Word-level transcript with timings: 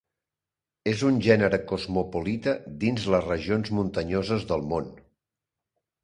És 0.91 1.01
un 1.09 1.17
gènere 1.25 1.59
cosmopolita 1.71 2.55
dins 2.83 3.05
les 3.15 3.27
regions 3.27 3.69
muntanyoses 3.81 4.47
del 4.53 4.65
món. 4.71 4.89